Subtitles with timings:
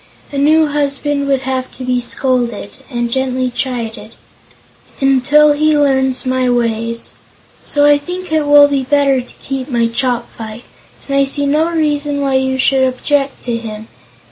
[0.31, 4.15] A new husband would have to be scolded and gently chided
[4.99, 7.13] until he learns my ways.
[7.63, 10.63] So I think it will be better to keep my Chopfyt,
[11.07, 13.89] and I see no reason why you should object to him.